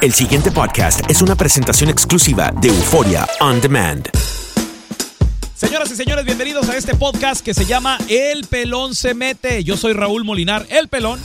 [0.00, 4.08] El siguiente podcast es una presentación exclusiva de Euforia On Demand.
[5.54, 9.64] Señoras y señores, bienvenidos a este podcast que se llama El Pelón se mete.
[9.64, 11.18] Yo soy Raúl Molinar, El Pelón,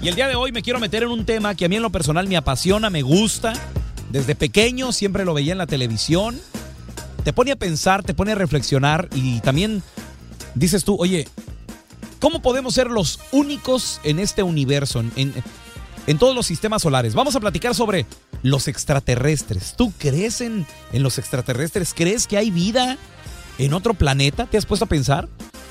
[0.00, 1.82] y el día de hoy me quiero meter en un tema que a mí en
[1.82, 3.52] lo personal me apasiona, me gusta.
[4.10, 6.40] Desde pequeño siempre lo veía en la televisión.
[7.24, 9.82] Te pone a pensar, te pone a reflexionar y también
[10.54, 11.26] dices tú, oye,
[12.20, 15.34] ¿cómo podemos ser los únicos en este universo, en,
[16.10, 17.14] en todos los sistemas solares?
[17.14, 18.04] Vamos a platicar sobre
[18.42, 19.74] los extraterrestres.
[19.76, 21.94] ¿Tú crees en, los extraterrestres?
[21.94, 22.96] ¿Crees que hay vida
[23.58, 24.46] en otro planeta?
[24.46, 25.28] ¿Te has puesto a pensar?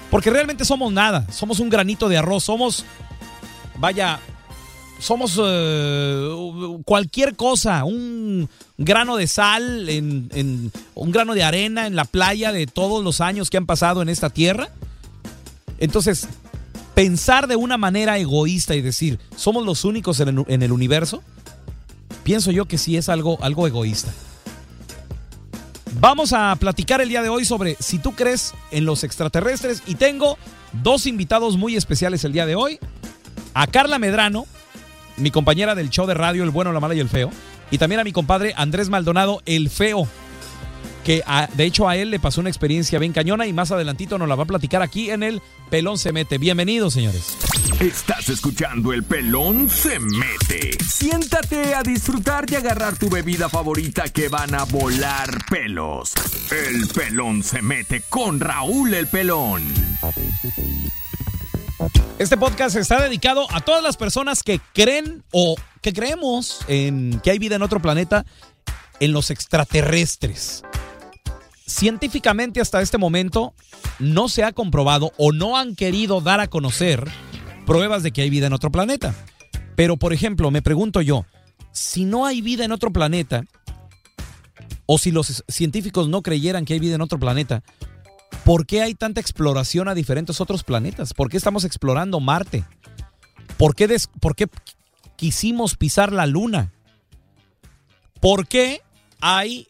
[0.09, 2.85] Porque realmente somos nada, somos un granito de arroz, somos,
[3.77, 4.19] vaya,
[4.99, 6.29] somos eh,
[6.85, 12.65] cualquier cosa, un grano de sal, en- un grano de arena en la playa de
[12.65, 14.69] todos los años que han pasado en esta tierra.
[15.79, 16.27] Entonces,
[16.99, 21.23] pensar de una manera egoísta y decir, somos los únicos en el, universo,
[22.23, 24.11] pienso yo que sí es algo, algo egoísta.
[26.01, 29.95] Vamos a platicar el día de hoy sobre si tú crees en los extraterrestres y
[29.95, 30.37] tengo
[30.83, 32.79] dos invitados muy especiales el día de hoy.
[33.53, 34.45] A Carla Medrano,
[35.15, 37.31] mi compañera del show de radio El Bueno, la Mala y el Feo.
[37.71, 40.05] Y también a mi compadre Andrés Maldonado, el Feo.
[41.03, 44.17] Que a- de hecho a él le pasó una experiencia bien cañona y más adelantito
[44.17, 46.37] nos la va a platicar aquí en el Pelón se mete.
[46.37, 47.37] Bienvenidos, señores.
[47.79, 50.71] Estás escuchando El Pelón se mete.
[50.83, 56.11] Siéntate a disfrutar y agarrar tu bebida favorita que van a volar pelos.
[56.51, 59.63] El Pelón se mete con Raúl el Pelón.
[62.17, 67.31] Este podcast está dedicado a todas las personas que creen o que creemos en que
[67.31, 68.25] hay vida en otro planeta,
[68.99, 70.63] en los extraterrestres.
[71.69, 73.53] Científicamente hasta este momento
[73.99, 77.07] no se ha comprobado o no han querido dar a conocer
[77.67, 79.13] pruebas de que hay vida en otro planeta.
[79.75, 81.27] Pero, por ejemplo, me pregunto yo,
[81.71, 83.43] si no hay vida en otro planeta,
[84.87, 87.61] o si los científicos no creyeran que hay vida en otro planeta,
[88.43, 91.13] ¿por qué hay tanta exploración a diferentes otros planetas?
[91.13, 92.65] ¿Por qué estamos explorando Marte?
[93.57, 94.47] ¿Por qué, des- por qué
[95.17, 96.73] quisimos pisar la Luna?
[98.19, 98.81] ¿Por qué
[99.21, 99.67] hay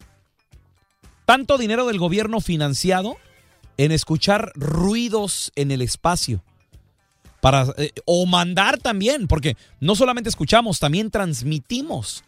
[1.30, 3.16] tanto dinero del gobierno financiado
[3.78, 6.44] en escuchar ruidos en el espacio?
[7.40, 12.24] Para, eh, o mandar también, porque no solamente escuchamos, también transmitimos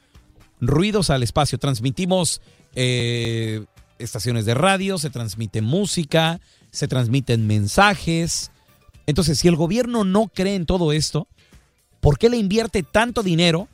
[0.59, 1.57] ruidos al espacio.
[1.57, 2.42] Transmitimos
[2.75, 3.65] eh,
[3.98, 6.39] estaciones de radio, se transmite música,
[6.69, 8.51] se transmiten mensajes.
[9.07, 11.27] Entonces, si el gobierno no cree en todo esto,
[12.01, 13.68] ¿por qué le invierte tanto dinero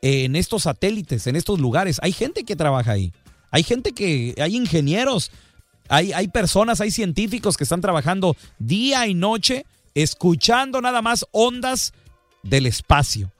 [0.00, 1.98] en estos satélites, en estos lugares?
[2.04, 3.12] Hay gente que trabaja ahí.
[3.54, 5.30] Hay gente que, hay ingenieros,
[5.88, 9.64] hay, hay personas, hay científicos que están trabajando día y noche
[9.94, 11.92] escuchando nada más ondas
[12.42, 13.30] del espacio.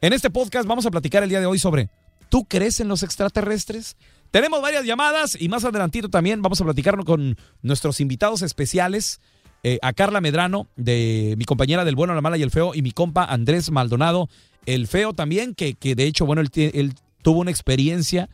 [0.00, 1.90] En este podcast vamos a platicar el día de hoy sobre
[2.30, 3.98] ¿tú crees en los extraterrestres?
[4.30, 9.20] Tenemos varias llamadas y más adelantito también vamos a platicar con nuestros invitados especiales.
[9.64, 12.80] eh, a Carla Medrano, de mi compañera del bueno, la mala y el feo, y
[12.80, 14.30] mi compa Andrés Maldonado,
[14.64, 18.30] el feo también, que, que de hecho, bueno, él, él tuvo una experiencia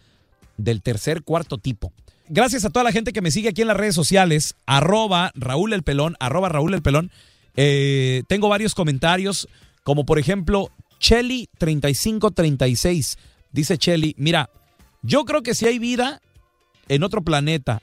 [0.65, 1.93] del tercer, cuarto tipo.
[2.29, 5.73] Gracias a toda la gente que me sigue aquí en las redes sociales, arroba Raúl
[5.73, 7.11] el Pelón, arroba Raúl el Pelón.
[7.57, 9.49] Eh, tengo varios comentarios,
[9.83, 10.71] como por ejemplo,
[11.01, 13.19] Chelly3536.
[13.51, 14.51] Dice Chelly, mira,
[15.03, 16.23] yo creo que si hay vida
[16.89, 17.83] en otro planeta,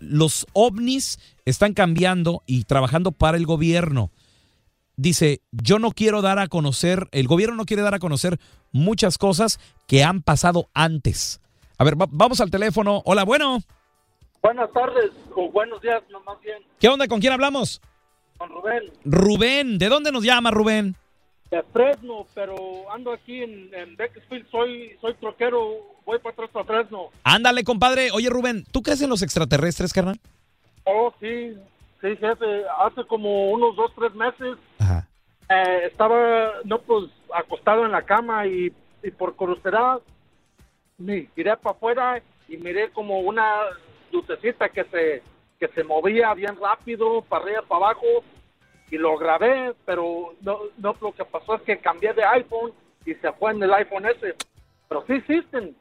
[0.00, 4.10] los ovnis están cambiando y trabajando para el gobierno.
[4.96, 8.38] Dice, yo no quiero dar a conocer, el gobierno no quiere dar a conocer
[8.70, 11.40] muchas cosas que han pasado antes.
[11.78, 13.02] A ver, va- vamos al teléfono.
[13.04, 13.58] Hola, bueno.
[14.42, 17.08] Buenas tardes, o buenos días, no más bien, ¿Qué onda?
[17.08, 17.80] ¿Con quién hablamos?
[18.36, 19.78] con Rubén, Rubén.
[19.78, 20.96] ¿De dónde nos llama Rubén?
[21.50, 22.56] de Fresno, pero
[22.92, 27.10] ando aquí en, en Bakersfield, soy, soy troquero, voy para atrás para Fresno.
[27.22, 28.10] Ándale, compadre.
[28.10, 30.18] Oye, Rubén, ¿tú crees en los extraterrestres, carnal?
[30.84, 31.54] Oh, sí,
[32.00, 34.56] sí, jefe, hace como unos dos, tres meses
[35.48, 38.72] eh, estaba, no, pues, acostado en la cama y,
[39.04, 40.00] y por curiosidad
[40.98, 43.62] mi- miré para afuera y miré como una
[44.12, 45.22] lucecita que se,
[45.58, 48.06] que se movía bien rápido, para arriba, para abajo,
[48.90, 52.72] y lo grabé, pero no, no lo que pasó es que cambié de iPhone
[53.06, 54.34] y se fue en el iPhone ese.
[54.88, 55.74] Pero sí existen,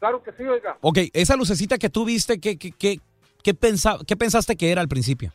[0.00, 0.76] claro que sí, oiga.
[0.80, 3.00] Ok, esa lucecita que tú viste, ¿qué, qué, qué,
[3.42, 5.32] qué, pensa- qué pensaste que era al principio?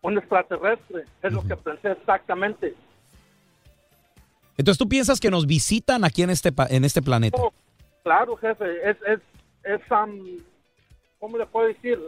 [0.00, 2.74] Un extraterrestre, es lo que pensé exactamente.
[4.56, 7.38] Entonces, ¿tú piensas que nos visitan aquí en este, en este planeta?
[7.40, 7.52] Oh,
[8.04, 9.20] claro, jefe, es, es,
[9.64, 10.38] es um,
[11.18, 11.98] ¿cómo le puedo decir?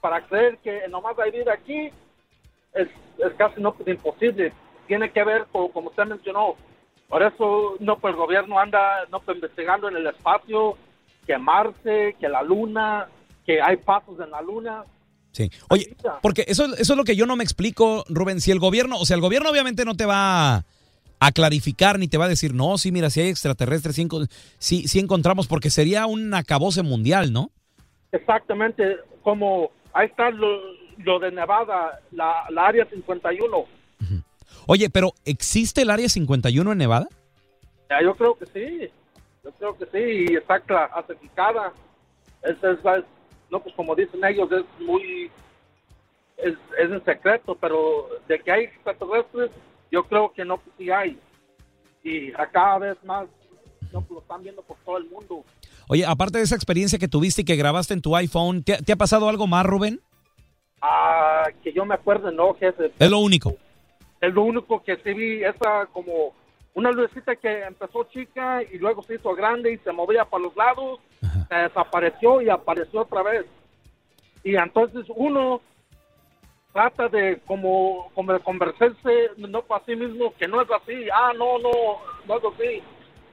[0.00, 1.90] Para creer que nomás hay vida aquí
[2.72, 2.88] es,
[3.18, 4.52] es casi no imposible.
[4.88, 6.56] Tiene que ver, con, como usted mencionó,
[7.08, 10.76] por eso no pues el gobierno anda no pues, investigando en el espacio,
[11.26, 13.06] que Marte, que la Luna,
[13.46, 14.84] que hay pasos en la Luna.
[15.32, 15.50] Sí.
[15.68, 18.40] Oye, porque eso, eso es lo que yo no me explico, Rubén.
[18.40, 20.64] Si el gobierno, o sea, el gobierno obviamente no te va
[21.20, 24.06] a, clarificar ni te va a decir, no, sí, mira, si hay extraterrestres, sí,
[24.58, 27.50] sí, sí encontramos, porque sería un acabose mundial, ¿no?
[28.12, 30.60] Exactamente, como ahí está lo,
[30.98, 33.64] lo de Nevada, la, la área 51.
[34.66, 37.08] Oye, pero ¿existe el Área 51 en Nevada?
[37.90, 38.88] Ya, yo creo que sí,
[39.42, 41.72] yo creo que sí, y está clasificada.
[42.42, 43.04] Es, es, es-
[43.50, 45.30] no, pues como dicen ellos, es muy,
[46.38, 49.50] es, es en secreto, pero de que hay extraterrestres,
[49.94, 51.18] yo creo que no, sí hay.
[52.02, 53.28] Y a cada vez más,
[53.92, 55.44] no, lo están viendo por todo el mundo.
[55.88, 58.92] Oye, aparte de esa experiencia que tuviste y que grabaste en tu iPhone, ¿te, te
[58.92, 60.00] ha pasado algo más, Rubén?
[60.82, 62.92] Ah, que yo me acuerdo, no, jefe.
[62.98, 63.54] Es lo único.
[64.20, 66.34] Es lo único que sí vi, esa como
[66.74, 70.56] una lucecita que empezó chica y luego se hizo grande y se movía para los
[70.56, 70.98] lados,
[71.48, 73.46] se desapareció y apareció otra vez.
[74.42, 75.60] Y entonces uno
[76.74, 81.32] trata de como, como de conversarse, no para sí mismo, que no es así, ah,
[81.38, 81.70] no, no,
[82.28, 82.82] no es así,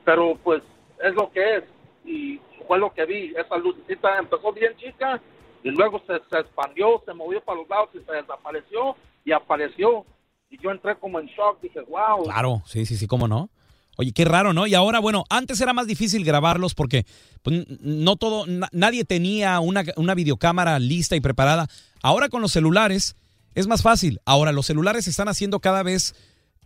[0.06, 0.62] pero pues
[1.04, 1.64] es lo que es.
[2.06, 5.20] Y fue lo que vi, esa lucecita empezó bien chica
[5.64, 8.96] y luego se, se expandió, se movió para los lados y se desapareció
[9.26, 10.06] y apareció.
[10.50, 12.24] Y yo entré como en shock, dije, wow.
[12.26, 13.50] Claro, sí, sí, sí, cómo no.
[13.98, 14.68] Oye, qué raro, ¿no?
[14.68, 17.06] Y ahora, bueno, antes era más difícil grabarlos porque
[17.42, 21.68] pues, no todo, na- nadie tenía una, una videocámara lista y preparada.
[22.04, 23.16] Ahora con los celulares
[23.56, 24.20] es más fácil.
[24.26, 26.16] Ahora los celulares se están haciendo cada vez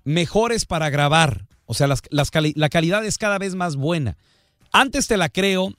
[0.03, 1.47] mejores para grabar.
[1.65, 4.17] O sea, la calidad es cada vez más buena.
[4.71, 5.73] Antes te la creo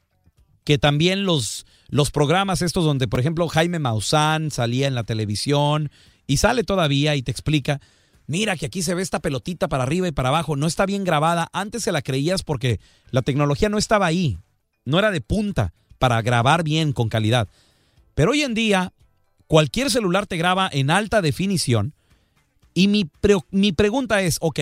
[0.65, 5.91] que también los, los programas estos donde, por ejemplo, Jaime Maussan salía en la televisión
[6.27, 7.81] y sale todavía y te explica,
[8.27, 11.05] mira que aquí se ve esta pelotita para arriba y para abajo, no está bien
[11.05, 11.49] grabada.
[11.53, 14.39] Antes se la creías porque la tecnología no estaba ahí,
[14.85, 17.49] no era de punta para grabar bien con calidad.
[18.17, 18.93] Pero hoy en día,
[19.47, 21.95] cualquier celular te graba en alta definición
[22.75, 23.11] y mi,
[23.51, 24.61] mi pregunta es, ok,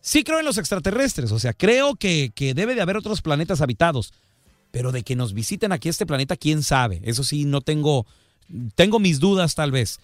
[0.00, 3.60] sí creo en los extraterrestres, o sea, creo que, que debe de haber otros planetas
[3.60, 4.12] habitados,
[4.70, 7.00] pero de que nos visiten aquí este planeta, quién sabe.
[7.04, 8.06] Eso sí, no tengo,
[8.74, 10.00] tengo mis dudas tal vez.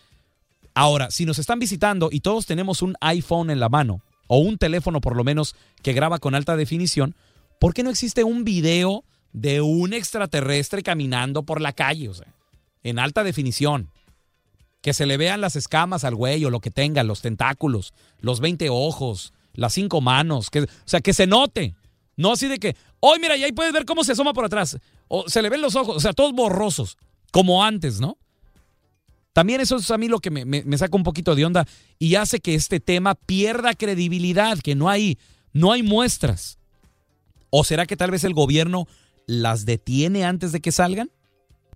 [0.75, 4.02] Ahora, si nos están visitando y todos tenemos un iPhone en la mano,
[4.35, 7.14] o un teléfono por lo menos que graba con alta definición,
[7.61, 9.04] ¿por qué no existe un video
[9.35, 12.09] de un extraterrestre caminando por la calle?
[12.09, 12.32] O sea,
[12.82, 13.90] en alta definición.
[14.83, 18.41] Que se le vean las escamas al güey o lo que tenga, los tentáculos, los
[18.41, 20.51] 20 ojos, las cinco manos.
[20.51, 21.75] Que, o sea, que se note.
[22.17, 24.77] No así de que, hoy mira, y ahí puedes ver cómo se asoma por atrás.
[25.09, 26.99] O se le ven los ojos, o sea, todos borrosos,
[27.31, 28.19] como antes, ¿no?
[29.33, 31.67] También eso es a mí lo que me, me- me saca un poquito de onda
[31.99, 35.19] y hace que este tema pierda credibilidad, que no hay,
[35.55, 36.59] no hay muestras.
[37.49, 38.87] ¿O será que tal vez el gobierno
[39.27, 41.11] las detiene antes de que salgan?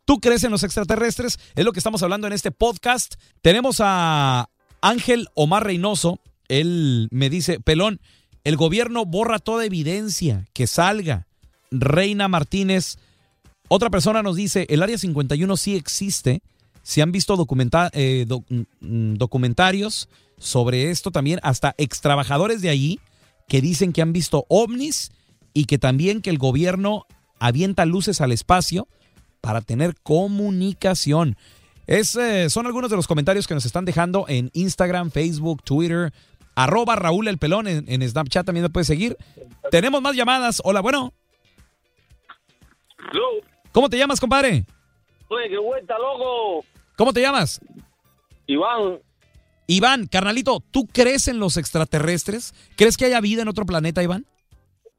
[0.07, 1.41] ¿Tú crees en los extraterrestres?
[1.57, 3.17] Es lo que estamos hablando en este podcast.
[3.43, 4.49] Tenemos a
[4.81, 6.21] Ángel Omar Reynoso.
[6.47, 8.01] Él me dice, Pelón,
[8.45, 11.27] el gobierno borra toda evidencia que salga.
[11.73, 12.99] Reina Martínez,
[13.67, 16.41] otra persona nos dice, el Área 51 sí existe.
[16.85, 20.09] Se han visto documenta eh, doc mm, documentarios
[20.39, 23.01] sobre esto también, hasta extrabajadores de allí
[23.49, 25.11] que dicen que han visto ovnis
[25.53, 27.07] y que también que el gobierno
[27.41, 28.87] avienta luces al espacio
[29.47, 31.37] para tener comunicación.
[31.87, 36.13] Es, eh, son algunos de los comentarios que nos están dejando en Instagram, Facebook, Twitter,
[36.57, 39.17] arroba Raúl El Pelón, en, en Snapchat también lo puedes seguir.
[39.71, 40.61] Tenemos más llamadas.
[40.65, 41.13] Hola, bueno.
[43.71, 44.65] ¿Cómo te llamas, compadre?
[45.29, 46.67] Oye, qué vuelta, loco.
[46.97, 47.61] ¿Cómo te llamas?
[48.49, 48.99] Iván.
[49.69, 52.53] Iván, carnalito, ¿tú crees en los extraterrestres?
[52.77, 54.27] ¿Crees que haya vida en otro planeta, Iván?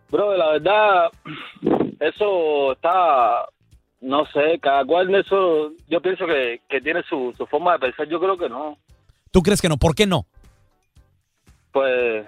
[0.10, 1.12] Bro, la verdad,
[2.00, 3.46] eso está,
[4.02, 7.80] no sé, cada cual de eso, yo pienso que, que tiene su, su forma de
[7.80, 8.78] pensar, yo creo que no.
[9.32, 9.78] ¿Tú crees que no?
[9.78, 10.26] ¿Por qué no?
[11.72, 12.26] Pues,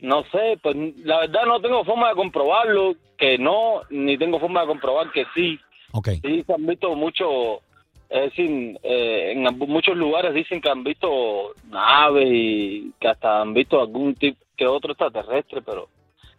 [0.00, 4.62] no sé, pues la verdad no tengo forma de comprobarlo, que no, ni tengo forma
[4.62, 5.58] de comprobar que sí.
[5.92, 6.08] Ok.
[6.22, 7.60] Sí, se han visto mucho,
[8.08, 13.54] es decir, eh, en muchos lugares dicen que han visto naves y que hasta han
[13.54, 15.88] visto algún tipo que otro extraterrestre, pero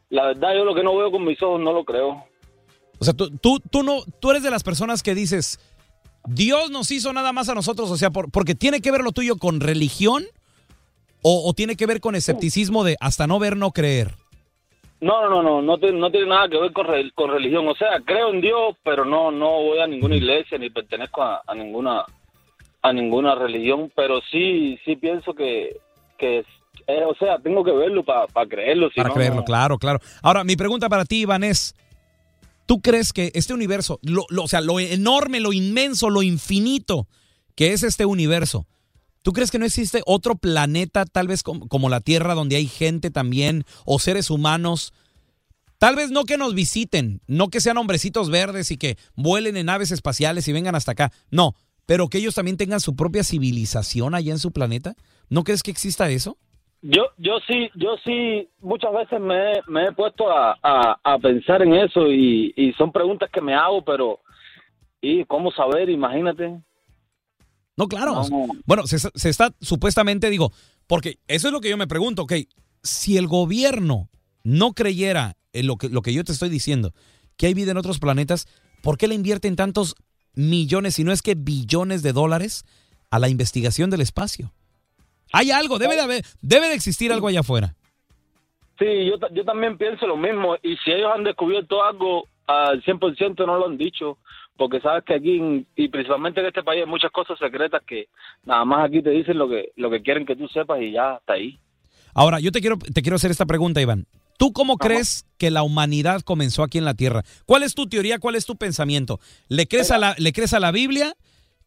[0.09, 2.25] la verdad yo lo que no veo con mis ojos no lo creo.
[3.03, 5.59] O sea, tú, tú, tú no, tú eres de las personas que dices,
[6.25, 9.11] Dios nos hizo nada más a nosotros, o sea, por- porque tiene que ver lo
[9.11, 10.23] tuyo con religión
[11.21, 14.11] o, o tiene que ver con escepticismo de hasta no ver, no creer.
[15.01, 17.67] No, no, no, no, no, tiene- no tiene nada que ver con, con religión.
[17.67, 21.41] O sea, creo en Dios, pero no, no voy a ninguna iglesia ni pertenezco a,
[21.45, 22.05] a ninguna
[22.81, 23.91] a ninguna religión.
[23.95, 25.77] Pero sí, sí pienso que,
[26.17, 26.45] que
[26.87, 28.89] eh, o sea, tengo que verlo para creerlo.
[28.89, 29.45] Si Para no, creerlo, no.
[29.45, 29.99] claro, claro.
[30.21, 31.75] Ahora, mi pregunta para ti, Iván, es,
[32.65, 37.07] ¿tú crees que este universo, lo, o sea, lo enorme, lo inmenso, lo infinito
[37.55, 38.67] que es este universo,
[39.21, 42.67] ¿tú crees que no existe otro planeta, tal vez como, como la Tierra, donde hay
[42.67, 44.93] gente también, o seres humanos?
[45.77, 49.65] Tal vez no que nos visiten, no que sean hombrecitos verdes y que vuelen en
[49.65, 51.55] naves espaciales y vengan hasta acá, no,
[51.85, 54.95] pero que ellos también tengan su propia civilización allá en su planeta.
[55.29, 56.37] ¿No crees que exista eso?
[56.85, 61.17] Yo, yo sí, yo sí, muchas veces me, he- me he puesto a, a, a
[61.17, 64.19] pensar en eso y, y son preguntas que me hago, pero
[65.01, 65.89] ¿y cómo saber?
[65.89, 66.59] Imagínate.
[67.77, 68.21] No, claro.
[68.65, 70.51] Bueno, se, se está supuestamente, digo,
[70.85, 72.33] porque eso es lo que yo me pregunto, ok,
[72.83, 74.09] si el gobierno
[74.43, 76.93] no creyera en lo que, lo que yo te estoy diciendo,
[77.37, 78.45] que hay vida en otros planetas,
[78.81, 79.95] ¿por qué le invierten tantos
[80.35, 82.65] millones, si no es que billones de dólares,
[83.09, 84.51] a la investigación del espacio?
[85.33, 87.75] Hay algo, debe de haber, debe de existir algo allá afuera.
[88.79, 90.55] Sí, yo, yo también pienso lo mismo.
[90.61, 94.19] Y si ellos han descubierto algo, al 100% no lo han dicho.
[94.55, 98.07] Porque sabes que aquí, y principalmente en este país, hay muchas cosas secretas que
[98.45, 101.15] nada más aquí te dicen lo que, lo que quieren que tú sepas y ya,
[101.15, 101.59] hasta ahí.
[102.13, 104.05] Ahora, yo te quiero, te quiero hacer esta pregunta, Iván.
[104.37, 107.23] ¿Tú cómo crees que la humanidad comenzó aquí en la Tierra?
[107.45, 108.19] ¿Cuál es tu teoría?
[108.19, 109.19] ¿Cuál es tu pensamiento?
[109.47, 111.15] ¿Le crees, a la, ¿Le crees a la Biblia?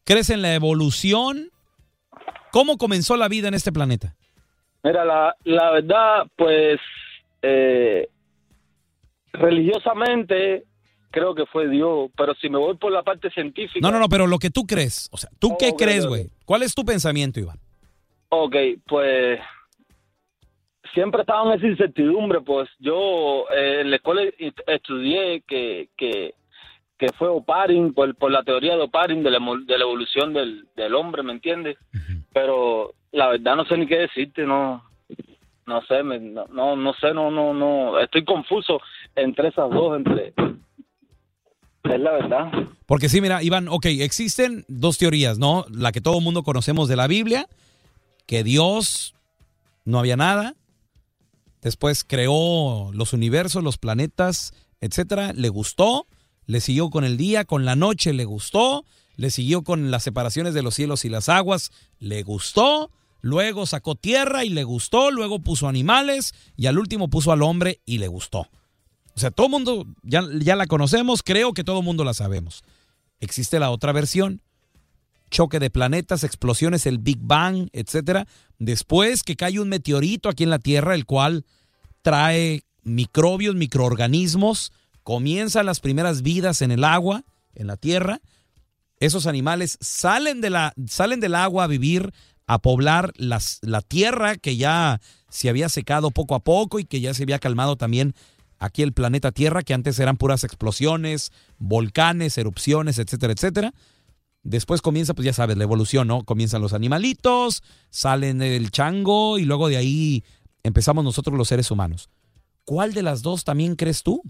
[0.05, 1.49] ¿Crees en la evolución?
[2.51, 4.15] ¿Cómo comenzó la vida en este planeta?
[4.83, 6.79] Mira, la, la verdad, pues,
[7.41, 8.07] eh,
[9.33, 10.63] religiosamente
[11.11, 13.79] creo que fue Dios, pero si me voy por la parte científica...
[13.81, 15.09] No, no, no, pero lo que tú crees.
[15.11, 16.29] O sea, ¿tú qué ok, crees, güey?
[16.45, 17.57] ¿Cuál es tu pensamiento, Iván?
[18.29, 18.55] Ok,
[18.87, 19.39] pues
[20.93, 26.33] siempre estaba en esa incertidumbre, pues yo eh, en la escuela est- estudié que, que,
[26.97, 30.67] que fue Oparin, por, por la teoría de Oparin de la, de la evolución del,
[30.75, 31.77] del hombre, ¿me entiendes?
[32.39, 34.83] Pero la verdad no sé ni qué decirte, no
[35.65, 38.79] no sé, me- no, no, sé, no, no, no, estoy confuso
[39.15, 40.33] entre esas dos, entre...
[41.83, 42.51] Es la verdad.
[42.85, 45.65] Porque sí, mira, Iván, ok, existen dos teorías, ¿no?
[45.69, 47.47] La que todo el mundo conocemos de la Biblia,
[48.27, 49.13] que Dios
[49.83, 50.53] no había nada,
[51.61, 56.07] después creó los universos, los planetas, etcétera, le gustó,
[56.45, 58.85] le siguió con el día, con la noche le gustó,
[59.17, 63.95] le siguió con las separaciones de los cielos y las aguas, le gustó, luego sacó
[63.95, 68.07] tierra y le gustó, luego puso animales y al último puso al hombre y le
[68.07, 68.47] gustó.
[69.15, 72.13] O sea, todo el mundo ya, ya la conocemos, creo que todo el mundo la
[72.13, 72.63] sabemos.
[73.19, 74.41] Existe la otra versión,
[75.31, 78.27] choque de planetas, explosiones, el Big Bang, etcétera.
[78.59, 81.45] Después que cae un meteorito aquí en la Tierra, el cual
[82.01, 84.71] trae microbios, microorganismos,
[85.03, 87.23] comienzan las primeras vidas en el agua,
[87.55, 88.21] en la Tierra.
[88.99, 92.13] Esos animales salen, de la, salen del agua a vivir,
[92.47, 97.13] a poblar la tierra que ya se había secado poco a poco y que ya
[97.13, 98.13] se había calmado también
[98.59, 103.73] aquí el planeta Tierra, que antes eran puras explosiones, volcanes, erupciones, etcétera, etcétera.
[104.43, 106.23] Después comienza, pues ya sabes, la evolución, ¿no?
[106.23, 110.23] Comienzan los animalitos, salen el chango y luego de ahí
[110.63, 112.09] empezamos nosotros los seres humanos.
[112.63, 114.21] ¿Cuál de las dos también crees tú?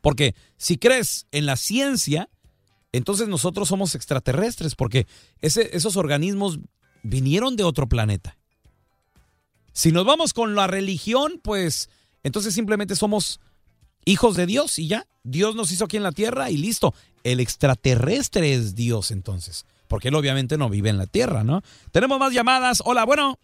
[0.00, 2.28] Porque si crees en la ciencia,
[2.98, 5.06] entonces nosotros somos extraterrestres, porque
[5.40, 6.58] ese- esos organismos
[7.02, 8.36] vinieron de otro planeta.
[9.72, 11.88] Si nos vamos con la religión, pues
[12.22, 13.40] entonces simplemente somos
[14.04, 15.06] hijos de Dios y ya.
[15.22, 16.94] Dios nos hizo aquí en la tierra y listo.
[17.24, 21.62] El extraterrestre es Dios entonces, porque él obviamente no vive en la tierra, ¿no?
[21.92, 22.82] Tenemos más llamadas.
[22.84, 23.38] Hola, bueno,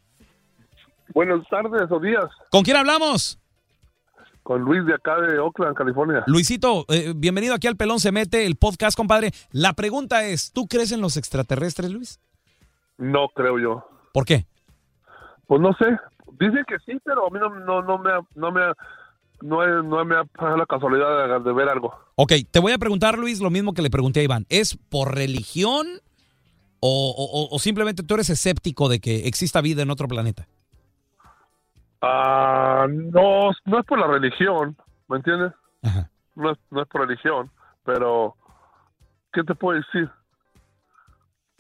[1.12, 3.38] Buenas tardes o días, ¿con quién hablamos?
[4.44, 6.22] Con Luis de acá de Oakland, California.
[6.28, 9.32] Luisito, eh, bienvenido aquí al Pelón se mete, el podcast, compadre.
[9.50, 12.20] La pregunta es, ¿tú crees en los extraterrestres, Luis?
[12.98, 13.84] No creo yo.
[14.12, 14.46] ¿Por qué?
[15.46, 15.86] Pues no sé,
[16.38, 18.60] dicen que sí, pero a mí no, no, no me, ha- no me,
[19.42, 21.92] no, me ha pasado la casualidad de, de ver algo.
[22.16, 24.46] Ok, te voy a preguntar, Luis, lo mismo que le pregunté a Iván.
[24.50, 25.86] ¿Es por religión
[26.80, 30.46] o, o- o simplemente tú eres escéptico de que exista vida en otro planeta?
[32.06, 34.76] Ah, no, no es por la religión,
[35.08, 35.52] ¿me entiendes?
[36.34, 37.50] No es, no es por religión,
[37.84, 38.37] pero
[39.32, 40.11] ¿qué te puedo decir?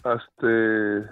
[0.04, 1.08] Este,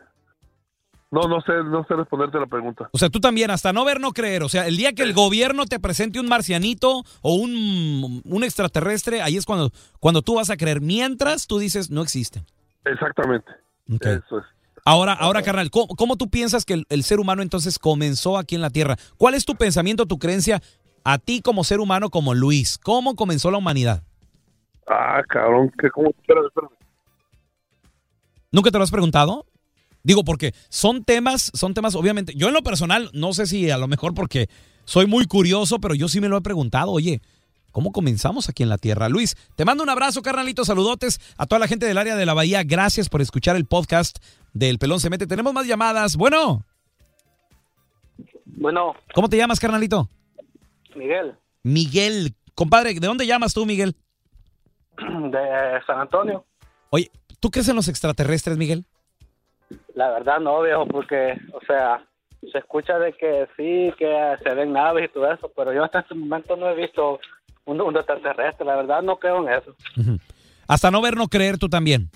[1.12, 2.88] no, no sé, no sé responderte la pregunta.
[2.92, 4.42] O sea, tú también, hasta no ver, no creer.
[4.42, 9.22] O sea, el día que el gobierno te presente un marcianito o un, un extraterrestre,
[9.22, 9.70] ahí es cuando,
[10.00, 10.80] cuando tú vas a creer.
[10.80, 12.44] Mientras tú dices, no existen.
[12.84, 13.52] Exactamente.
[13.86, 14.44] Eso es.
[14.84, 18.56] Ahora, ahora, carnal, ¿cómo, cómo tú piensas que el, el ser humano entonces comenzó aquí
[18.56, 18.96] en la Tierra?
[19.16, 20.60] ¿Cuál es tu pensamiento, tu creencia
[21.04, 22.78] a ti como ser humano, como Luis?
[22.78, 24.02] ¿Cómo comenzó la humanidad?
[24.88, 26.72] Ah, cabrón, que cómo espérame, espérame.
[28.50, 29.46] ¿Nunca te lo has preguntado?
[30.02, 33.78] Digo, porque son temas, son temas, obviamente, yo en lo personal, no sé si a
[33.78, 34.48] lo mejor porque
[34.84, 37.22] soy muy curioso, pero yo sí me lo he preguntado, oye,
[37.72, 39.08] ¿cómo comenzamos aquí en la Tierra?
[39.08, 42.34] Luis, te mando un abrazo, carnalito, saludotes a toda la gente del área de la
[42.34, 44.18] Bahía, gracias por escuchar el podcast
[44.52, 45.26] del Pelón se mete.
[45.26, 46.64] Tenemos más llamadas, bueno,
[48.44, 50.08] Bueno, ¿cómo te llamas, carnalito?
[50.94, 53.96] Miguel, Miguel, compadre, ¿de dónde llamas tú, Miguel?
[54.98, 56.44] de San Antonio.
[56.90, 58.84] Oye, ¿tú crees en los extraterrestres, Miguel?
[59.94, 62.04] La verdad no, viejo, porque, o sea,
[62.50, 66.00] se escucha de que sí, que se ven naves y todo eso, pero yo hasta
[66.00, 67.20] este momento no he visto
[67.64, 68.66] un, un extraterrestre.
[68.66, 69.74] La verdad no creo en eso.
[70.68, 72.10] Hasta no ver, no creer tú también.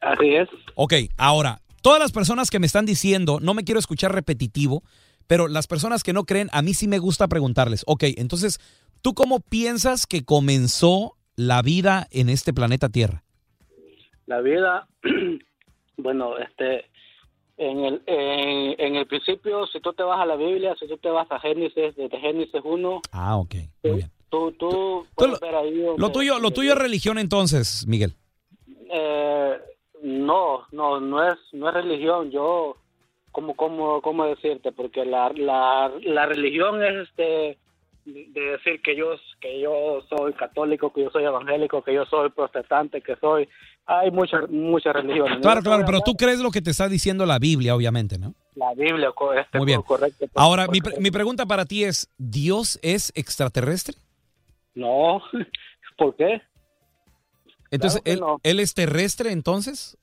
[0.00, 0.48] Así es.
[0.74, 4.82] Ok, ahora, todas las personas que me están diciendo, no me quiero escuchar repetitivo,
[5.26, 8.58] pero las personas que no creen, a mí sí me gusta preguntarles, ok, entonces,
[9.02, 13.22] ¿tú cómo piensas que comenzó la vida en este planeta Tierra?
[14.26, 14.88] La vida,
[15.96, 16.86] bueno, este,
[17.58, 20.96] en el, en, en el principio, si tú te vas a la Biblia, si tú
[20.96, 24.10] te vas a Génesis, desde Génesis 1, Ah, ok, muy bien.
[24.30, 25.06] Tú, tú
[25.58, 28.14] ahí Lo tuyo, lo tuyo es religión entonces, Miguel.
[28.90, 29.58] Eh,
[30.02, 32.30] no, no, no es, no es religión.
[32.30, 32.76] Yo,
[33.32, 34.72] ¿cómo, cómo, cómo decirte?
[34.72, 37.58] Porque la, la, la religión es este
[38.06, 42.30] de decir que yo, que yo soy católico, que yo soy evangélico, que yo soy
[42.30, 43.46] protestante, que soy,
[43.86, 45.38] hay muchas, muchas religiones.
[45.42, 48.34] Claro, claro, pero tú crees lo que te está diciendo la Biblia, obviamente, ¿no?
[48.56, 49.82] La Biblia, este, Muy bien.
[49.82, 50.26] correcto.
[50.34, 53.94] Ahora, mi, pre- mi pregunta para ti es, ¿Dios es extraterrestre?
[54.74, 55.22] No,
[55.98, 56.42] ¿por qué?
[57.70, 58.40] Entonces, Claro él, no.
[58.42, 59.96] ¿él es terrestre entonces?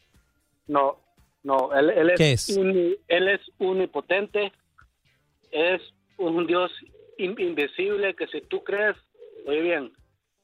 [0.67, 0.99] No,
[1.43, 2.49] no, él, él es, ¿Qué es?
[2.57, 4.51] uni- él es omnipotente,
[5.51, 5.81] es
[6.17, 6.71] un Dios
[7.17, 8.95] in- invisible que si tú crees,
[9.45, 9.93] oye bien,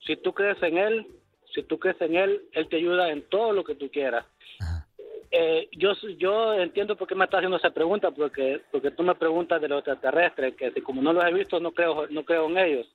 [0.05, 1.07] si tú crees en él,
[1.53, 4.25] si tú crees en él, él te ayuda en todo lo que tú quieras.
[5.35, 9.15] Eh, yo yo entiendo por qué me estás haciendo esa pregunta, porque porque tú me
[9.15, 12.47] preguntas de los extraterrestres, que si como no los he visto no creo no creo
[12.49, 12.87] en ellos.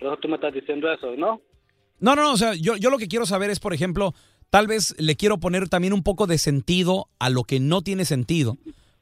[0.00, 1.40] Por eso tú me estás diciendo eso, ¿no?
[2.00, 4.14] No, no, no, o sea, yo, yo lo que quiero saber es, por ejemplo,
[4.48, 8.06] tal vez le quiero poner también un poco de sentido a lo que no tiene
[8.06, 8.56] sentido.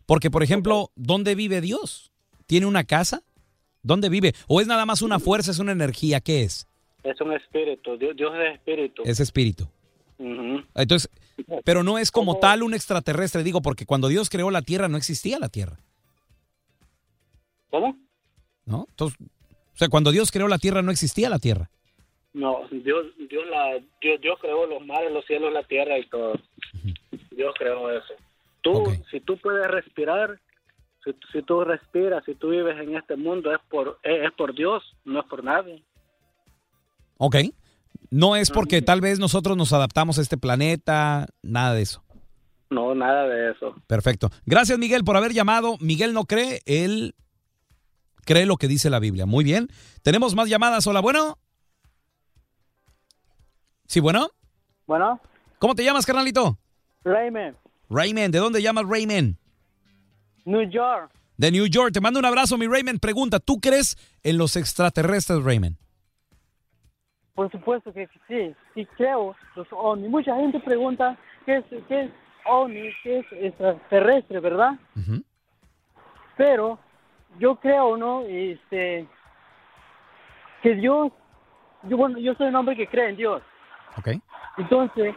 [0.04, 2.10] Porque, por ejemplo, ¿dónde vive Dios?
[2.46, 3.22] ¿Tiene una casa?
[3.82, 4.34] ¿Dónde vive?
[4.48, 6.20] ¿O es nada más una fuerza, es una energía?
[6.20, 6.66] ¿Qué es?
[7.04, 9.02] Es un espíritu, Dios, Dios es espíritu.
[9.04, 9.68] Es espíritu.
[10.74, 11.08] Entonces,
[11.64, 14.96] pero no es como tal un extraterrestre, digo, porque cuando Dios creó la Tierra no
[14.96, 15.78] existía la Tierra,
[17.70, 17.96] ¿Cómo?
[18.64, 18.86] ¿no?
[18.88, 19.18] Entonces,
[19.78, 21.70] o sea, cuando Dios creó la Tierra no existía la Tierra.
[22.32, 26.34] No, Dios, Dios, la, Dios, Dios creó los mares, los cielos, la tierra y todo.
[27.30, 28.12] Dios creó eso.
[28.60, 30.40] Tú, si tú puedes respirar,
[31.04, 34.52] si, si tú respiras, si tú vives en este mundo, es por, es, es por
[34.52, 35.84] Dios, no es por nadie.
[37.18, 37.36] Ok.
[38.10, 42.02] No es porque tal vez nosotros nos adaptamos a este planeta, nada de eso.
[42.68, 43.76] No, nada de eso.
[43.86, 44.30] Perfecto.
[44.44, 45.76] Gracias, Miguel, por haber llamado.
[45.78, 47.14] Miguel no cree, él
[48.28, 49.24] cree lo que dice la Biblia.
[49.24, 49.68] Muy bien.
[50.02, 50.86] Tenemos más llamadas.
[50.86, 51.38] Hola, bueno.
[53.86, 54.28] Sí, bueno.
[54.86, 55.18] Bueno,
[55.58, 56.58] ¿Cómo te llamas, carnalito?
[57.04, 57.56] Raymond,
[57.88, 58.32] Raymond.
[58.32, 59.36] ¿De dónde llamas Raymond?
[60.44, 61.10] New York.
[61.38, 61.92] De New York.
[61.92, 63.00] Te mando un abrazo, mi Raymond.
[63.00, 65.76] Pregunta, ¿tú crees en los extraterrestres, Raymond?
[67.34, 70.10] Por supuesto que sí, sí creo los ovnis.
[70.10, 72.10] Mucha gente pregunta qué es, qué es
[72.44, 74.72] ovni, qué es extraterrestre, ¿verdad?
[76.36, 76.78] Pero
[77.38, 78.22] yo creo, ¿no?
[78.22, 79.06] Este,
[80.62, 81.12] que Dios,
[81.84, 83.42] yo, bueno, yo soy un hombre que cree en Dios.
[83.98, 84.08] Ok.
[84.56, 85.14] Entonces,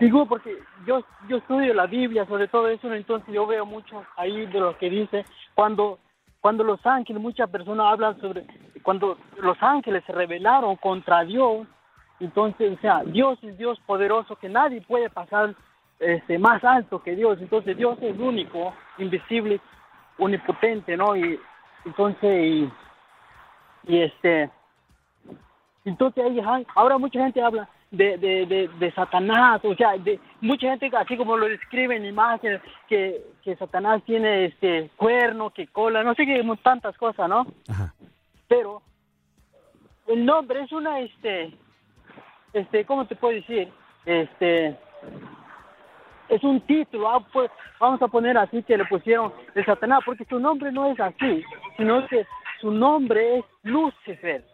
[0.00, 4.46] digo porque yo, yo estudio la Biblia sobre todo eso, entonces yo veo mucho ahí
[4.46, 5.98] de lo que dice cuando
[6.44, 8.44] cuando los ángeles, muchas personas hablan sobre
[8.82, 11.66] cuando los ángeles se rebelaron contra Dios,
[12.20, 15.54] entonces, o sea, Dios es Dios poderoso que nadie puede pasar
[15.98, 19.58] este más alto que Dios, entonces Dios es único, invisible,
[20.18, 21.16] omnipotente, ¿no?
[21.16, 21.38] Y
[21.84, 22.72] entonces y,
[23.84, 24.50] y este
[25.84, 26.24] entonces
[26.74, 31.16] ahora mucha gente habla de, de, de, de Satanás, o sea, de mucha gente así
[31.16, 36.26] como lo describe en imágenes, que, que Satanás tiene este cuerno, que cola, no sé
[36.26, 37.46] qué, tantas cosas, ¿no?
[38.48, 38.82] Pero
[40.06, 41.56] el nombre es una, este,
[42.52, 43.72] este, ¿cómo te puedo decir?
[44.04, 44.76] Este,
[46.28, 50.24] es un título, ah, pues, vamos a poner así que le pusieron el Satanás, porque
[50.24, 51.44] su nombre no es así,
[51.76, 52.26] sino que
[52.60, 54.44] su nombre es Lucifer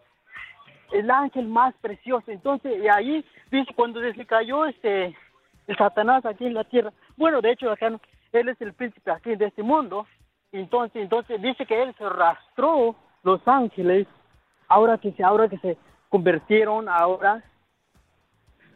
[0.91, 2.31] el ángel más precioso.
[2.31, 5.15] Entonces, y ahí, dice, cuando se cayó este,
[5.67, 7.87] el Satanás aquí en la tierra, bueno, de hecho, acá
[8.31, 10.05] él es el príncipe aquí de este mundo,
[10.51, 14.07] entonces, entonces dice que él se arrastró los ángeles,
[14.67, 15.77] ahora que se, ahora que se
[16.09, 17.43] convirtieron ahora,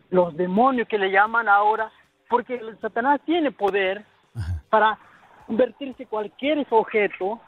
[0.10, 1.92] los demonios que le llaman ahora,
[2.30, 4.06] porque el Satanás tiene poder
[4.70, 4.98] para
[5.48, 7.40] convertirse cualquier objeto,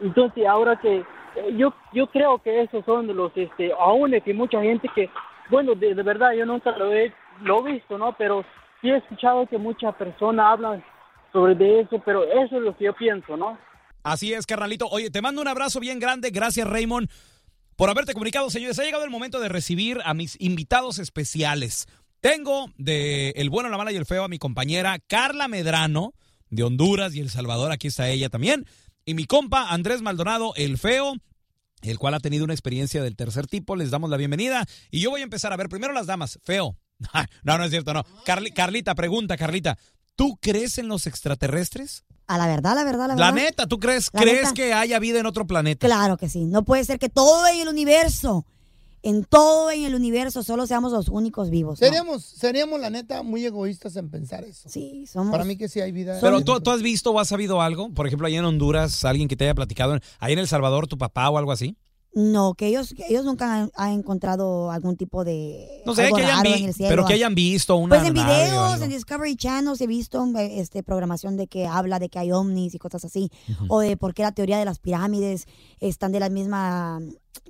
[0.00, 4.34] entonces ahora que eh, yo yo creo que esos son de los este aún que
[4.34, 5.10] mucha gente que
[5.50, 8.44] bueno de, de verdad yo nunca lo he lo he visto no pero
[8.80, 10.84] sí he escuchado que muchas personas hablan
[11.32, 13.56] sobre de eso pero eso es lo que yo pienso no
[14.04, 14.86] Así es, carnalito.
[14.88, 16.28] Oye, te mando un abrazo bien grande.
[16.30, 17.08] Gracias, Raymond,
[17.74, 18.50] por haberte comunicado.
[18.50, 21.88] Señores, ha llegado el momento de recibir a mis invitados especiales.
[22.28, 26.14] Tengo de El Bueno, la Mala y el Feo a mi compañera Carla Medrano,
[26.48, 27.70] de Honduras y El Salvador.
[27.70, 28.64] Aquí está ella también.
[29.04, 31.16] Y mi compa Andrés Maldonado, el Feo,
[31.82, 33.76] el cual ha tenido una experiencia del tercer tipo.
[33.76, 34.64] Les damos la bienvenida.
[34.90, 36.38] Y yo voy a empezar a ver primero las damas.
[36.44, 36.74] Feo.
[37.42, 38.04] No, no es cierto, no.
[38.24, 39.76] Carli- Carlita, pregunta, Carlita.
[40.16, 42.04] ¿Tú crees en los extraterrestres?
[42.26, 43.48] A la verdad, la verdad, la La verdad.
[43.48, 44.54] neta, ¿tú crees, La crees neta.
[44.54, 45.86] que haya vida en otro planeta?
[45.86, 46.46] Claro que sí.
[46.46, 48.46] No puede ser que todo el universo,
[49.04, 51.78] en todo en el universo, solo seamos los únicos vivos.
[51.78, 51.86] ¿no?
[51.86, 54.68] Seríamos, seríamos, la neta, muy egoístas en pensar eso.
[54.68, 55.30] Sí, somos.
[55.30, 56.18] Para mí que sí hay vida.
[56.22, 59.28] Pero ¿tú, tú has visto o has sabido algo, por ejemplo, allá en Honduras, alguien
[59.28, 61.76] que te haya platicado, ahí en El Salvador, tu papá o algo así.
[62.16, 65.82] No, que ellos, que ellos nunca han, han encontrado algún tipo de.
[65.84, 66.88] No sé, algo que hayan, raro vi- en el cielo.
[66.90, 70.82] pero que hayan visto una Pues en videos, en Discovery Channel he visto eh, este
[70.84, 73.30] programación de que habla de que hay ovnis y cosas así,
[73.68, 75.46] o de por qué la teoría de las pirámides
[75.80, 77.00] están de la misma,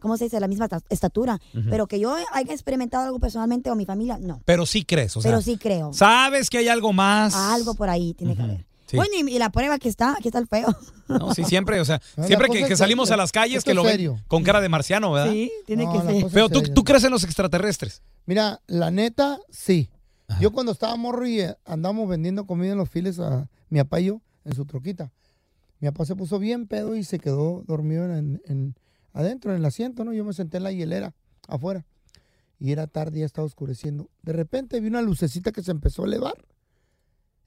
[0.01, 0.37] ¿cómo se dice?
[0.37, 4.19] De la misma ta- estatura, pero que yo haya experimentado algo personalmente o mi familia,
[4.19, 4.41] no.
[4.47, 5.31] Pero sí crees, o sea.
[5.31, 5.93] pero sí creo.
[5.93, 7.35] ¿Sabes que hay algo más?
[7.35, 8.67] Algo por ahí tiene que haber.
[8.95, 8.97] Sí.
[8.97, 10.69] Bueno, y, y la prueba que está, aquí está el feo.
[11.09, 13.93] No, sí, siempre, o sea, siempre que, salimos a las calles Esto que lo ven
[13.93, 14.21] serio.
[14.27, 15.33] con cara de marciano, ¿verdad?
[15.33, 16.27] Sí, tiene No, que ser.
[16.33, 18.03] Pero ¿tú, tú crees en los extraterrestres.
[18.27, 19.91] Mira, la neta, sí.
[20.41, 24.01] Yo cuando estaba morro y eh, andamos vendiendo comida en los files a mi papá
[24.01, 25.13] y yo en su troquita.
[25.81, 28.75] Mi papá se puso bien pedo y se quedó dormido en, en-
[29.13, 30.13] adentro, en el asiento, ¿no?
[30.15, 31.13] Yo me senté en la hielera,
[31.47, 31.85] afuera.
[32.59, 34.09] Y era tarde, ya estaba oscureciendo.
[34.23, 36.35] De repente vi una lucecita que se empezó a elevar.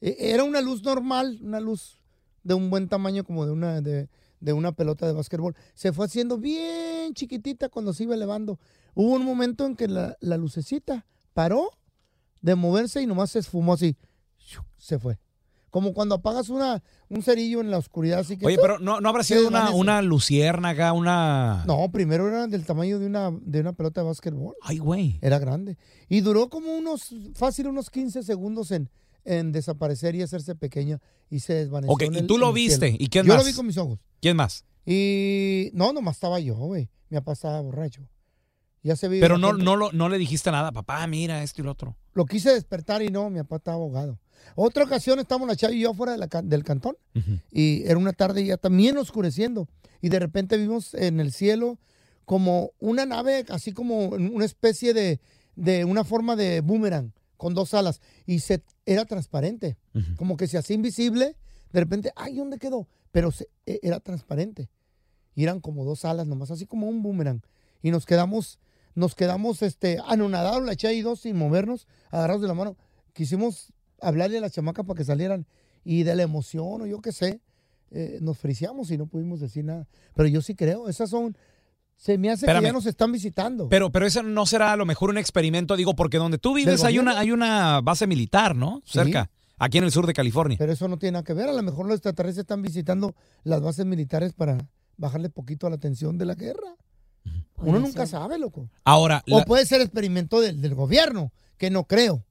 [0.02, 2.00] E- Era una luz normal, una luz
[2.44, 5.56] de un buen tamaño como de una, de, de una pelota de básquetbol.
[5.74, 8.60] Se fue haciendo bien chiquitita cuando se iba elevando.
[8.94, 11.70] Hubo un momento en que la, la lucecita paró
[12.42, 13.96] de moverse y nomás se esfumó así.
[14.78, 15.20] Se fue.
[15.70, 18.20] Como cuando apagas una, un cerillo en la oscuridad.
[18.20, 18.62] Así que Oye, ¡tum!
[18.62, 21.66] pero no, no habrá sido una, una luciérnaga, una.
[21.68, 24.56] No, primero era del tamaño de una, de una pelota de básquetbol.
[24.62, 25.20] Ay, güey.
[25.22, 25.78] Era grande.
[26.08, 28.90] Y duró como unos, fácil, unos 15 segundos en,
[29.28, 31.94] en desaparecer y hacerse pequeña y se desvaneció.
[31.94, 32.88] Ok, en y tú lo viste.
[32.90, 32.98] cielo.
[33.04, 33.44] ¿Y quién yo más?
[33.44, 34.00] lo vi con mis ojos.
[34.22, 34.63] ¿Quién más?
[34.86, 36.90] Y no, nomás estaba yo, güey.
[37.10, 38.08] Mi papá estaba borracho.
[38.84, 39.20] Ya se vio.
[39.20, 41.98] Pero no, no, lo- no le dijiste nada, papá, mira esto y lo otro.
[42.13, 44.18] Lo quise despertar y no, mi papá estaba ahogado.
[44.56, 46.96] Otra ocasión estábamos la chava y yo afuera de la del cantón
[47.52, 49.68] y era una tarde ya también oscureciendo
[50.02, 51.80] y de repente vimos en el cielo
[52.24, 55.20] como una nave, así como una especie de,
[55.56, 59.78] de una forma de boomerang con dos alas y se, era transparente,
[60.17, 61.36] como que se hacía invisible,
[61.71, 62.88] de repente, ay, ¿dónde quedó?
[63.12, 64.69] Pero se- e- era transparente.
[65.36, 67.41] y eran como dos alas nomás, así como un boomerang.
[67.84, 68.58] Y nos quedamos,
[68.95, 72.76] nos quedamos este, anonadados, la eché ahí dos sin movernos, agarrados de la mano.
[73.13, 73.71] Quisimos
[74.02, 75.45] hablarle a la chamaca para que salieran
[75.84, 77.39] y de la emoción o yo qué sé,
[77.91, 79.88] eh, nos friseamos y no pudimos decir nada.
[80.15, 81.38] Pero yo sí creo, esas son,
[81.98, 83.68] se me hace que ya nos están visitando.
[83.70, 86.78] Pero, pero eso no será a lo mejor un experimento, digo, porque donde tú vives
[86.80, 88.82] ¿Del hay una, hay una base militar, ¿no?
[88.86, 88.94] Sí.
[89.00, 90.58] Cerca, aquí en el sur de California.
[90.60, 91.50] Pero eso no tiene nada que ver.
[91.50, 94.58] A lo mejor los extraterrestres están visitando las bases militares para
[94.96, 96.76] bajarle poquito a la tensión de la guerra.
[97.58, 98.70] Uno nunca sabe, loco.
[98.84, 102.24] Ahora, O la- puede ser experimento del, del gobierno, que no creo.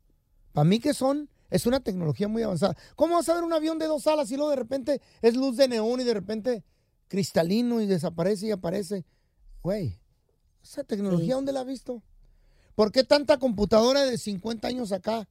[0.52, 2.76] Para mí que son, es una tecnología muy avanzada.
[2.94, 5.56] ¿Cómo vas a ver un avión de dos alas y luego de repente es luz
[5.56, 6.64] de neón y de repente
[7.08, 9.04] cristalino y desaparece y aparece?
[9.66, 9.98] Güey,
[10.62, 12.00] esa tecnología, ¿dónde la has visto?
[12.76, 15.26] ¿Por qué tanta computadora de 50 años acá?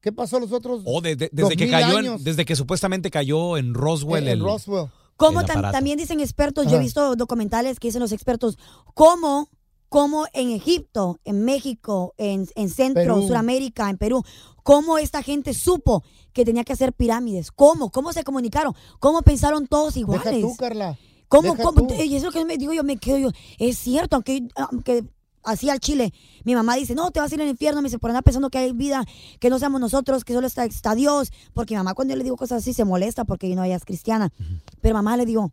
[0.00, 0.80] ¿Qué pasó los otros?
[0.86, 2.24] o de- de- desde que 2000 cayó, en- años?
[2.24, 4.22] desde que supuestamente cayó en Roswell.
[4.22, 4.86] En- en el- Roswell.
[5.18, 5.72] Como el tam- aparato.
[5.76, 8.56] también dicen expertos, yo he visto documentales que dicen los expertos,
[8.94, 9.50] cómo,
[9.90, 13.26] cómo en Egipto, en México, en, en Centro, Perú.
[13.26, 14.24] Suramérica, en Perú,
[14.62, 16.02] cómo esta gente supo
[16.32, 20.24] que tenía que hacer pirámides, cómo, cómo se comunicaron, cómo pensaron todos iguales.
[20.24, 20.98] Deja tú, Carla.
[21.30, 21.86] ¿Cómo, Deja cómo?
[21.86, 21.94] tú.
[21.94, 25.04] Y eso que me digo yo, me quedo yo, es cierto, aunque, aunque
[25.44, 26.12] así al Chile,
[26.42, 28.50] mi mamá dice, no, te vas a ir al infierno, me dice, por andar pensando
[28.50, 29.04] que hay vida,
[29.38, 32.24] que no seamos nosotros, que solo está, está Dios, porque mi mamá cuando yo le
[32.24, 34.32] digo cosas así se molesta porque no ella es cristiana,
[34.80, 35.52] pero mamá le digo,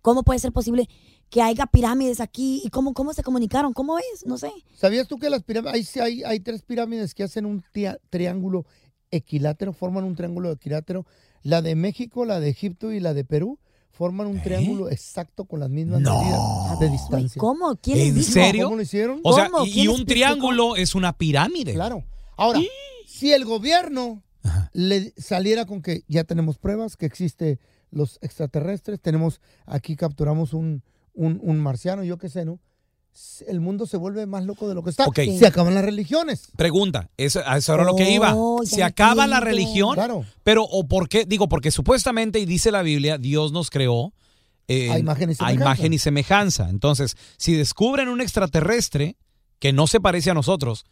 [0.00, 0.88] ¿cómo puede ser posible
[1.28, 3.74] que haya pirámides aquí y cómo, cómo se comunicaron?
[3.74, 4.24] ¿Cómo es?
[4.24, 4.52] No sé.
[4.74, 7.62] ¿Sabías tú que las pirámides, hay, hay, hay tres pirámides que hacen un
[8.08, 8.64] triángulo
[9.10, 11.04] equilátero, forman un triángulo equilátero?
[11.42, 13.58] La de México, la de Egipto y la de Perú
[13.94, 17.38] forman un triángulo exacto con las mismas medidas de distancia.
[17.38, 17.76] ¿Cómo?
[17.76, 18.64] ¿Quién ¿En serio?
[18.64, 19.20] ¿Cómo lo hicieron?
[19.22, 21.74] O sea, y, y un triángulo es una pirámide.
[21.74, 22.04] Claro.
[22.36, 22.60] Ahora,
[23.06, 24.22] si el gobierno
[24.72, 27.60] le saliera con que ya tenemos pruebas que existe
[27.92, 30.82] los extraterrestres, tenemos aquí capturamos un,
[31.14, 32.58] un, un marciano, yo qué sé, ¿no?
[33.46, 35.04] El mundo se vuelve más loco de lo que está.
[35.06, 35.20] Ok.
[35.38, 36.48] Se acaban las religiones.
[36.56, 38.34] Pregunta, eso, eso era lo que iba.
[38.34, 39.94] Oh, ¿Se acaba la religión?
[39.94, 40.24] Claro.
[40.42, 41.24] Pero, ¿o por qué?
[41.24, 44.12] Digo, porque supuestamente, y dice la Biblia, Dios nos creó
[44.66, 45.62] eh, A imagen y a semejanza.
[45.62, 46.68] imagen y semejanza.
[46.70, 49.16] Entonces, si descubren un extraterrestre
[49.58, 50.84] que no se parece a nosotros,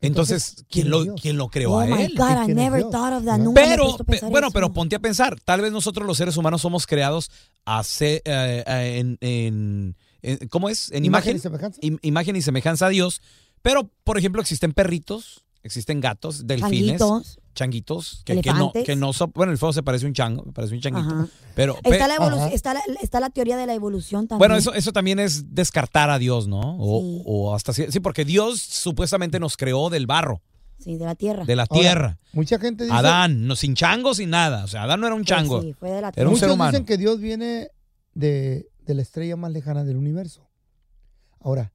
[0.00, 2.14] entonces, ¿quién, lo, ¿quién lo creó Oh a my él?
[2.16, 3.38] God, I never thought of that.
[3.38, 4.52] Nunca me he Pero, pe- bueno, eso.
[4.54, 7.30] pero ponte a pensar, tal vez nosotros los seres humanos somos creados
[7.64, 9.96] a ser, eh, eh, en, en- en-
[10.50, 10.90] ¿cómo es?
[10.92, 11.80] En Imagen imagen, y semejanza.
[11.82, 13.20] im- imagen y semejanza a Dios.
[13.62, 17.38] Pero, por ejemplo, existen perritos, existen gatos, delfines, Changuitos.
[17.54, 18.84] changuitos, que, que no, Elefantes.
[18.84, 21.28] que no bueno, el fuego se parece a un chango, parece un changuito, Ajá.
[21.54, 24.38] pero Está pe- la, evolu- está, la, está la teoría de la evolución también.
[24.40, 26.60] bueno, eso, eso también es descartar a Dios, ¿no?
[26.60, 30.42] O, o hasta sí, sí, porque Dios supuestamente nos creó del barro,
[30.78, 31.44] Sí, de la tierra.
[31.46, 32.18] de la Ahora, tierra.
[32.34, 32.94] Mucha gente dice.
[32.96, 34.64] Adán, no, sin chango, sin nada.
[34.64, 35.62] O sea, Adán no era un chango.
[35.62, 36.72] sí, fue de la era un Muchos ser humano.
[36.72, 37.68] dicen que Dios viene
[38.12, 40.48] de, de la estrella más lejana del universo.
[41.40, 41.72] Ahora,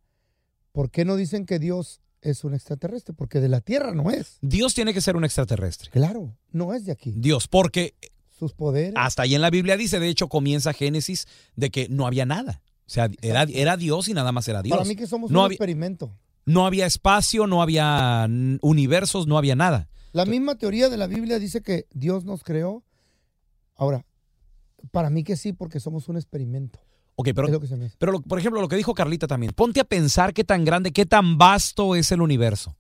[0.72, 3.14] ¿por qué no dicen que Dios es un extraterrestre?
[3.14, 4.38] Porque de la Tierra no es.
[4.42, 5.90] Dios tiene que ser un extraterrestre.
[5.92, 7.14] Claro, no es de aquí.
[7.16, 7.96] Dios, porque
[8.38, 8.94] Sus poderes.
[8.98, 12.62] hasta ahí en la Biblia dice, de hecho comienza Génesis, de que no había nada.
[12.86, 14.76] O sea, era, era Dios y nada más era Dios.
[14.78, 16.12] Para mí que somos no un había, experimento.
[16.46, 18.28] no había espacio, no había
[18.62, 19.90] universos, no había nada.
[20.12, 22.84] La misma teoría de la Biblia dice que Dios nos creó.
[23.76, 24.06] Ahora,
[24.92, 26.80] para mí que sí, porque somos un experimento.
[27.22, 27.96] Ok, pero, Es lo que se me hace.
[28.00, 30.94] pero lo- por ejemplo, lo que dijo Carlita también, ponte a pensar qué tan grande,
[30.94, 32.78] qué tan vasto es el universo.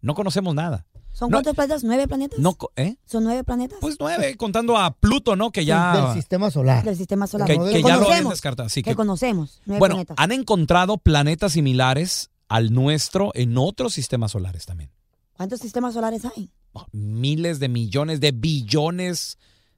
[0.00, 0.86] No conocemos nada.
[1.12, 1.84] ¿Son No- cuántos planetas?
[1.84, 2.38] ¿Nueve planetas?
[2.38, 2.96] No, ¿eh?
[3.04, 3.78] ¿Son nueve planetas?
[3.82, 5.50] Pues nueve, contando a Pluto, ¿no?
[5.50, 6.06] Que ya...
[6.06, 6.84] Del sistema solar.
[6.84, 7.46] Del sistema solar.
[7.48, 8.68] Que, ya lo habían conocemos, descartado.
[8.70, 9.60] Sí, que, que- conocemos.
[9.66, 10.16] Nueve bueno, planetas.
[10.18, 14.90] han encontrado planetas similares al nuestro en otros sistemas solares también.
[15.34, 16.50] ¿Cuántos sistemas solares hay?
[16.92, 19.36] Miles de millones de billones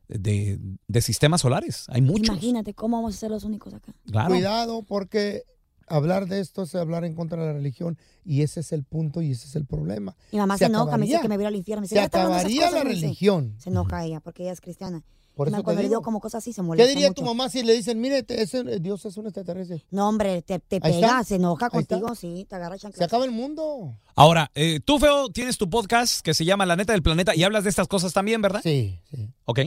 [0.09, 1.85] de, de sistemas solares.
[1.89, 2.29] Hay muchos.
[2.29, 3.93] Imagínate cómo vamos a ser los únicos acá.
[4.11, 4.31] Claro.
[4.31, 5.43] Cuidado, porque
[5.87, 9.23] hablar de esto es hablar en contra de la religión y ese es el punto
[9.23, 10.15] y ese es el problema.
[10.33, 11.81] Mi mamá se, enoja, me dice que me voy al infierno.
[11.81, 13.55] Me dice, se "Ya está hablando de esas acabaría cosas", la religión.
[13.59, 15.03] Se enoja ella porque ella es cristiana.
[15.35, 16.03] Por Y eso cuando le digo.
[16.03, 17.23] como cosas así se ¿Qué molesta diría mucho.
[17.23, 19.85] tu mamá si le dicen, mire, te- ese- Dios es un extraterrestre?
[19.93, 21.23] No, hombre, te, te pega, está.
[21.25, 22.99] se enoja contigo, sí, te agarra chanclas.
[22.99, 23.95] Se acaba el mundo.
[24.17, 27.45] Ahora, eh, tú, Feo, tienes tu podcast que se llama La Neta del Planeta y
[27.45, 28.61] hablas de estas cosas también, ¿verdad?
[28.65, 29.31] Sí, sí.
[29.45, 29.61] Ok.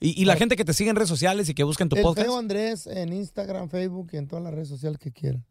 [0.00, 1.96] Y, y la gente que te sigue en redes sociales y que busca en tu
[1.96, 2.26] el podcast.
[2.26, 5.44] feo Andrés en Instagram, Facebook y en todas las redes sociales que quieran.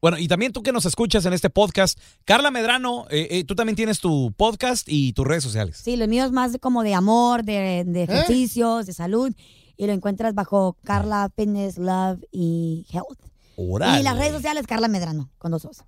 [0.00, 3.54] Bueno, y también tú que nos escuchas en este podcast, Carla Medrano, eh, eh, tú
[3.54, 5.80] también tienes tu podcast y tus redes sociales.
[5.80, 9.32] Sí, lo mío es más como de amor, de, de ejercicios, de salud.
[9.76, 13.18] Y lo encuentras bajo Carla Fitness, Love y Health.
[13.56, 14.00] Órale.
[14.00, 15.84] Y las redes sociales, Carla Medrano, con dos os.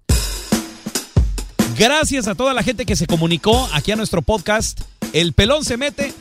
[1.76, 4.80] Gracias a toda la gente que se comunicó aquí a nuestro podcast.
[5.12, 6.12] El pelón se mete.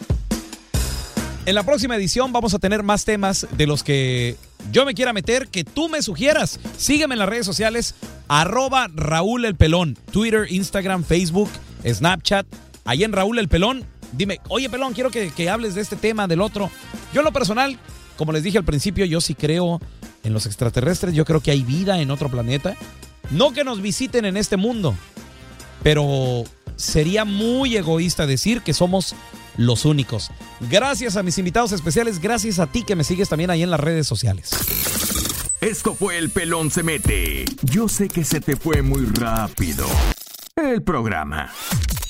[1.45, 4.37] En la próxima edición vamos a tener más temas de los que
[4.71, 6.57] yo me quiera meter, que tú me sugieras.
[6.77, 7.95] Sígueme en las redes sociales,
[8.29, 11.49] arroba Raúl El Pelón, Twitter, Instagram, Facebook,
[11.85, 12.45] Snapchat.
[12.85, 16.27] Ahí en Raúl El Pelón, dime, oye Pelón, quiero que, que hables de este tema,
[16.27, 16.71] del otro.
[17.13, 17.77] Yo en lo personal,
[18.15, 19.81] como les dije al principio, yo sí creo
[20.23, 22.77] en los extraterrestres, yo creo que hay vida en otro planeta.
[23.31, 24.95] No que nos visiten en este mundo,
[25.81, 26.45] pero
[26.77, 29.13] sería muy egoísta decir que somos
[29.57, 30.31] los únicos.
[30.59, 33.79] Gracias a mis invitados especiales, gracias a ti que me sigues también ahí en las
[33.79, 34.51] redes sociales.
[35.61, 37.45] Esto fue El Pelón se mete.
[37.61, 39.87] Yo sé que se te fue muy rápido.
[40.55, 41.51] El programa.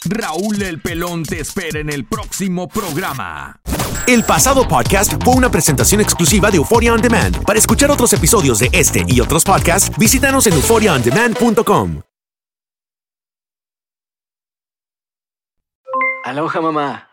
[0.05, 3.61] Raúl El Pelón te espera en el próximo programa.
[4.07, 7.43] El pasado podcast fue una presentación exclusiva de Euphoria On Demand.
[7.45, 12.01] Para escuchar otros episodios de este y otros podcasts, visítanos en euphoriaondemand.com.
[16.25, 17.12] Aloha mamá.